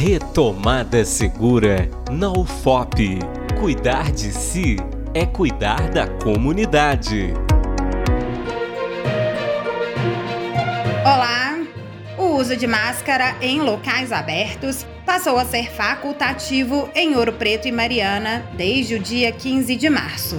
Retomada 0.00 1.04
Segura 1.04 1.90
na 2.08 2.30
UFOP. 2.30 3.18
Cuidar 3.58 4.12
de 4.12 4.30
si 4.30 4.76
é 5.12 5.26
cuidar 5.26 5.90
da 5.90 6.06
comunidade. 6.06 7.34
Olá! 11.02 11.58
O 12.16 12.36
uso 12.36 12.56
de 12.56 12.68
máscara 12.68 13.34
em 13.40 13.60
locais 13.60 14.12
abertos 14.12 14.86
passou 15.04 15.36
a 15.36 15.44
ser 15.44 15.68
facultativo 15.68 16.88
em 16.94 17.16
Ouro 17.16 17.32
Preto 17.32 17.66
e 17.66 17.72
Mariana 17.72 18.48
desde 18.56 18.94
o 18.94 19.00
dia 19.00 19.32
15 19.32 19.74
de 19.74 19.90
março. 19.90 20.36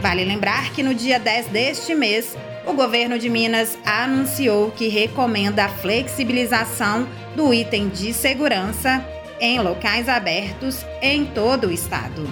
Vale 0.00 0.24
lembrar 0.24 0.72
que 0.72 0.82
no 0.82 0.94
dia 0.94 1.18
10 1.18 1.46
deste 1.46 1.94
mês, 1.94 2.36
o 2.64 2.72
governo 2.72 3.18
de 3.18 3.28
Minas 3.28 3.76
anunciou 3.84 4.70
que 4.70 4.88
recomenda 4.88 5.64
a 5.64 5.68
flexibilização 5.68 7.08
do 7.34 7.52
item 7.52 7.88
de 7.88 8.12
segurança 8.12 9.04
em 9.40 9.58
locais 9.58 10.08
abertos 10.08 10.84
em 11.02 11.24
todo 11.24 11.68
o 11.68 11.72
estado. 11.72 12.28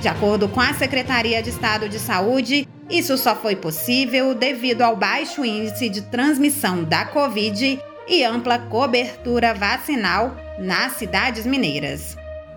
De 0.00 0.08
acordo 0.08 0.48
com 0.48 0.60
a 0.60 0.74
Secretaria 0.74 1.42
de 1.42 1.50
Estado 1.50 1.88
de 1.88 1.98
Saúde, 1.98 2.66
isso 2.88 3.16
só 3.18 3.36
foi 3.36 3.54
possível 3.54 4.34
devido 4.34 4.82
ao 4.82 4.96
baixo 4.96 5.44
índice 5.44 5.88
de 5.88 6.02
transmissão 6.02 6.82
da 6.82 7.04
Covid 7.04 7.78
e 8.08 8.24
ampla 8.24 8.58
cobertura 8.58 9.52
vacinal 9.52 10.34
nas 10.58 10.92
cidades 10.94 11.44
mineiras. 11.44 12.16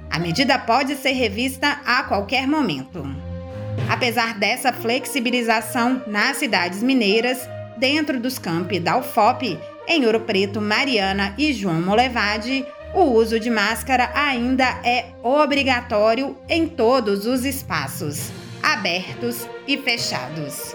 A 0.09 0.17
medida 0.17 0.57
pode 0.57 0.95
ser 0.95 1.11
revista 1.11 1.79
a 1.85 2.03
qualquer 2.03 2.47
momento. 2.47 3.03
Apesar 4.01 4.33
dessa 4.33 4.73
flexibilização 4.73 6.01
nas 6.07 6.37
cidades 6.37 6.81
mineiras, 6.81 7.47
dentro 7.77 8.19
dos 8.19 8.39
campi 8.39 8.79
da 8.79 8.97
UFOP, 8.97 9.59
em 9.87 10.07
Ouro 10.07 10.21
Preto, 10.21 10.59
Mariana 10.59 11.35
e 11.37 11.53
João 11.53 11.79
Molevade, 11.79 12.65
o 12.95 13.03
uso 13.03 13.39
de 13.39 13.51
máscara 13.51 14.09
ainda 14.15 14.65
é 14.83 15.05
obrigatório 15.21 16.35
em 16.49 16.67
todos 16.67 17.27
os 17.27 17.45
espaços, 17.45 18.31
abertos 18.63 19.47
e 19.67 19.77
fechados. 19.77 20.73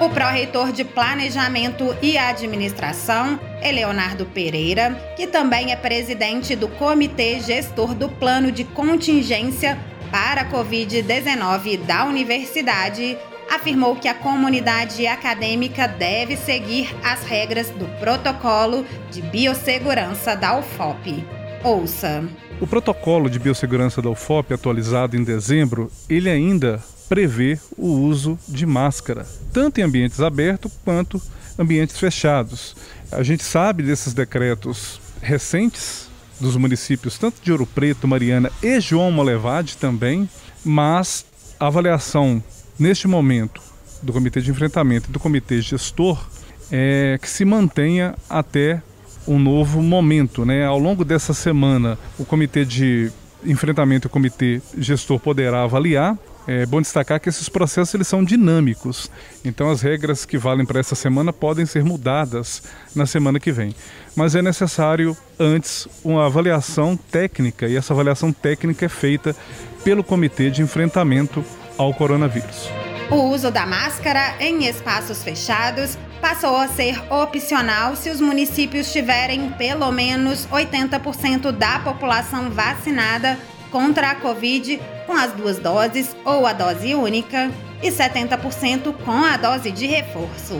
O 0.00 0.08
pró-reitor 0.08 0.72
de 0.72 0.82
Planejamento 0.82 1.96
e 2.02 2.18
Administração, 2.18 3.38
Eleonardo 3.62 4.26
Pereira, 4.26 4.90
que 5.14 5.28
também 5.28 5.70
é 5.70 5.76
presidente 5.76 6.56
do 6.56 6.66
Comitê 6.66 7.38
Gestor 7.38 7.94
do 7.94 8.08
Plano 8.08 8.50
de 8.50 8.64
Contingência 8.64 9.78
para 10.14 10.42
a 10.42 10.48
Covid-19 10.48 11.84
da 11.86 12.04
Universidade, 12.04 13.18
afirmou 13.50 13.96
que 13.96 14.06
a 14.06 14.14
comunidade 14.14 15.08
acadêmica 15.08 15.88
deve 15.88 16.36
seguir 16.36 16.94
as 17.02 17.24
regras 17.24 17.68
do 17.70 17.84
protocolo 17.98 18.86
de 19.10 19.20
biossegurança 19.20 20.36
da 20.36 20.56
UFOP. 20.56 21.26
Ouça. 21.64 22.22
O 22.60 22.66
protocolo 22.68 23.28
de 23.28 23.40
biossegurança 23.40 24.00
da 24.00 24.08
UFOP, 24.08 24.54
atualizado 24.54 25.16
em 25.16 25.24
dezembro, 25.24 25.90
ele 26.08 26.30
ainda 26.30 26.80
prevê 27.08 27.58
o 27.76 27.88
uso 27.88 28.38
de 28.46 28.64
máscara, 28.64 29.26
tanto 29.52 29.80
em 29.80 29.82
ambientes 29.82 30.20
abertos 30.20 30.70
quanto 30.84 31.20
ambientes 31.58 31.98
fechados. 31.98 32.76
A 33.10 33.24
gente 33.24 33.42
sabe 33.42 33.82
desses 33.82 34.14
decretos 34.14 35.00
recentes 35.20 36.08
dos 36.40 36.56
municípios, 36.56 37.18
tanto 37.18 37.36
de 37.42 37.52
Ouro 37.52 37.66
Preto, 37.66 38.08
Mariana 38.08 38.50
e 38.62 38.80
João 38.80 39.10
Molevade 39.10 39.76
também, 39.76 40.28
mas 40.64 41.24
a 41.58 41.66
avaliação 41.66 42.42
neste 42.78 43.06
momento 43.06 43.62
do 44.02 44.12
Comitê 44.12 44.40
de 44.40 44.50
Enfrentamento 44.50 45.08
e 45.08 45.12
do 45.12 45.20
Comitê 45.20 45.60
Gestor 45.60 46.28
é 46.70 47.18
que 47.20 47.28
se 47.28 47.44
mantenha 47.44 48.14
até 48.28 48.82
um 49.26 49.38
novo 49.38 49.82
momento. 49.82 50.44
Né? 50.44 50.64
Ao 50.64 50.78
longo 50.78 51.04
dessa 51.04 51.32
semana, 51.32 51.98
o 52.18 52.24
Comitê 52.24 52.64
de 52.64 53.10
Enfrentamento 53.44 54.08
o 54.08 54.10
Comitê 54.10 54.60
Gestor 54.76 55.18
poderá 55.18 55.62
avaliar 55.62 56.18
é 56.46 56.66
bom 56.66 56.80
destacar 56.80 57.18
que 57.18 57.28
esses 57.28 57.48
processos 57.48 57.94
eles 57.94 58.06
são 58.06 58.22
dinâmicos, 58.22 59.10
então 59.42 59.70
as 59.70 59.80
regras 59.80 60.26
que 60.26 60.36
valem 60.36 60.66
para 60.66 60.78
essa 60.78 60.94
semana 60.94 61.32
podem 61.32 61.64
ser 61.64 61.82
mudadas 61.82 62.62
na 62.94 63.06
semana 63.06 63.40
que 63.40 63.50
vem. 63.50 63.74
Mas 64.14 64.34
é 64.34 64.42
necessário 64.42 65.16
antes 65.38 65.88
uma 66.04 66.26
avaliação 66.26 66.96
técnica 66.96 67.66
e 67.66 67.76
essa 67.76 67.94
avaliação 67.94 68.30
técnica 68.30 68.84
é 68.84 68.90
feita 68.90 69.34
pelo 69.82 70.04
Comitê 70.04 70.50
de 70.50 70.60
Enfrentamento 70.60 71.42
ao 71.78 71.94
Coronavírus. 71.94 72.83
O 73.10 73.16
uso 73.16 73.50
da 73.50 73.66
máscara 73.66 74.34
em 74.40 74.64
espaços 74.66 75.22
fechados 75.22 75.98
passou 76.20 76.56
a 76.56 76.68
ser 76.68 76.98
opcional 77.12 77.94
se 77.96 78.08
os 78.08 78.20
municípios 78.20 78.90
tiverem 78.90 79.50
pelo 79.52 79.90
menos 79.92 80.46
80% 80.46 81.52
da 81.52 81.78
população 81.80 82.50
vacinada 82.50 83.38
contra 83.70 84.10
a 84.10 84.14
Covid 84.14 84.80
com 85.06 85.12
as 85.12 85.32
duas 85.32 85.58
doses 85.58 86.16
ou 86.24 86.46
a 86.46 86.52
dose 86.52 86.94
única 86.94 87.50
e 87.82 87.90
70% 87.90 88.94
com 89.04 89.24
a 89.24 89.36
dose 89.36 89.70
de 89.70 89.86
reforço. 89.86 90.54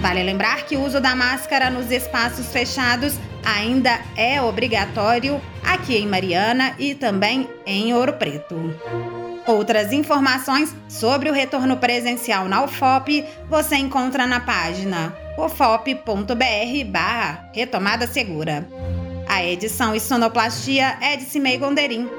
Vale 0.00 0.22
lembrar 0.22 0.64
que 0.66 0.76
o 0.76 0.84
uso 0.84 1.00
da 1.00 1.14
máscara 1.14 1.70
nos 1.70 1.92
espaços 1.92 2.50
fechados 2.50 3.14
ainda 3.44 4.00
é 4.16 4.42
obrigatório 4.42 5.40
aqui 5.62 5.96
em 5.96 6.06
Mariana 6.06 6.74
e 6.78 6.94
também 6.94 7.48
em 7.64 7.94
Ouro 7.94 8.14
Preto. 8.14 9.27
Outras 9.48 9.94
informações 9.94 10.76
sobre 10.90 11.30
o 11.30 11.32
retorno 11.32 11.78
presencial 11.78 12.46
na 12.50 12.62
UFOP 12.62 13.24
você 13.48 13.76
encontra 13.76 14.26
na 14.26 14.40
página 14.40 15.16
ufop.br 15.38 16.84
barra 16.86 17.48
retomada 17.54 18.06
segura. 18.06 18.68
A 19.26 19.42
edição 19.42 19.94
e 19.94 20.00
sonoplastia 20.00 20.98
é 21.00 21.16
de 21.16 21.24
Cimei 21.24 21.56
Gonderim. 21.56 22.10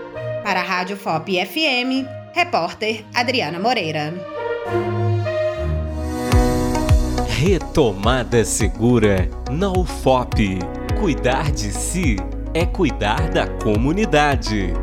Para 0.44 0.62
a 0.62 0.64
Rádio 0.64 0.98
FOP 0.98 1.46
FM, 1.46 2.08
repórter 2.34 3.06
Adriana 3.14 3.60
Moreira. 3.60 4.12
Retomada 7.28 8.44
Segura 8.44 9.30
na 9.52 9.70
UFOP. 9.70 10.58
Cuidar 11.00 11.52
de 11.52 11.72
si 11.72 12.16
é 12.56 12.66
cuidar 12.66 13.30
da 13.30 13.46
comunidade. 13.46 14.74